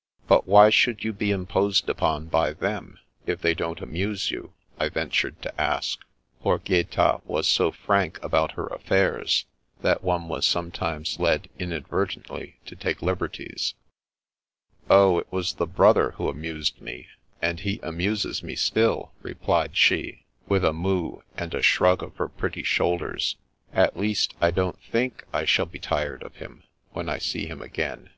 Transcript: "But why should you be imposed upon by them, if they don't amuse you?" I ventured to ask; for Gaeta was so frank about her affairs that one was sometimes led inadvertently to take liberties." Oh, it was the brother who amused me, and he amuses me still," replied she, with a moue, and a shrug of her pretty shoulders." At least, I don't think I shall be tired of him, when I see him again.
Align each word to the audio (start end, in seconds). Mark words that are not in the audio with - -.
"But 0.28 0.46
why 0.46 0.68
should 0.68 1.02
you 1.02 1.14
be 1.14 1.30
imposed 1.30 1.88
upon 1.88 2.26
by 2.26 2.52
them, 2.52 2.98
if 3.24 3.40
they 3.40 3.54
don't 3.54 3.80
amuse 3.80 4.30
you?" 4.30 4.52
I 4.78 4.90
ventured 4.90 5.40
to 5.40 5.58
ask; 5.58 6.00
for 6.42 6.58
Gaeta 6.58 7.22
was 7.24 7.48
so 7.48 7.72
frank 7.72 8.22
about 8.22 8.52
her 8.52 8.66
affairs 8.66 9.46
that 9.80 10.02
one 10.04 10.28
was 10.28 10.44
sometimes 10.44 11.18
led 11.18 11.48
inadvertently 11.58 12.58
to 12.66 12.76
take 12.76 13.00
liberties." 13.00 13.72
Oh, 14.90 15.18
it 15.18 15.32
was 15.32 15.54
the 15.54 15.66
brother 15.66 16.10
who 16.18 16.28
amused 16.28 16.82
me, 16.82 17.06
and 17.40 17.60
he 17.60 17.80
amuses 17.82 18.42
me 18.42 18.54
still," 18.54 19.12
replied 19.22 19.74
she, 19.74 20.26
with 20.46 20.66
a 20.66 20.74
moue, 20.74 21.22
and 21.34 21.54
a 21.54 21.62
shrug 21.62 22.02
of 22.02 22.14
her 22.16 22.28
pretty 22.28 22.62
shoulders." 22.62 23.36
At 23.72 23.96
least, 23.96 24.34
I 24.38 24.50
don't 24.50 24.78
think 24.82 25.24
I 25.32 25.46
shall 25.46 25.64
be 25.64 25.78
tired 25.78 26.22
of 26.22 26.36
him, 26.36 26.64
when 26.90 27.08
I 27.08 27.16
see 27.16 27.46
him 27.46 27.62
again. 27.62 28.10